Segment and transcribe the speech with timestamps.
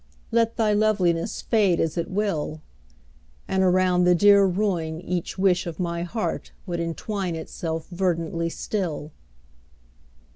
[0.31, 2.59] Let thy loveliness fade as it will.
[3.47, 9.11] And around the dear ruin each wish of my heart Would entwine itself verdantly still.